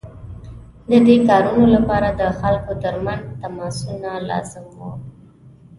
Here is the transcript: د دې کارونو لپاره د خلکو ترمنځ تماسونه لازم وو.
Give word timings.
د 0.89 0.91
دې 1.07 1.17
کارونو 1.27 1.65
لپاره 1.75 2.09
د 2.19 2.21
خلکو 2.39 2.71
ترمنځ 2.83 3.21
تماسونه 3.41 4.09
لازم 4.29 4.65
وو. 4.77 4.91